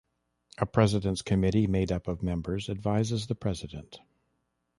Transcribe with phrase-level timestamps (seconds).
[0.57, 3.99] A President's Committee, made up of members, advises the president.